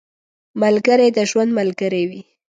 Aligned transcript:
ملګری 0.61 1.07
د 1.17 1.19
ژوند 1.29 1.49
ملګری 1.59 2.03
وي 2.09 2.21